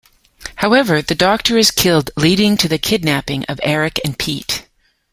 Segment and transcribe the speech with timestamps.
[0.55, 4.67] However, the doctor is killed, leading to the kidnapping of Eric and Pete.